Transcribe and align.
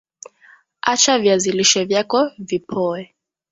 Acha 0.81 1.19
viazi 1.19 1.51
lishe 1.51 1.85
vyako 1.85 2.31
vipoe 2.37 3.15